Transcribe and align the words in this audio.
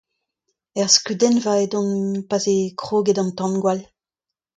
Er 0.83 0.87
skeudennva 0.93 1.53
edon 1.65 1.91
pa'z 2.31 2.45
eo 2.53 2.65
kroget 2.81 3.21
an 3.21 3.29
tangwall. 3.39 3.81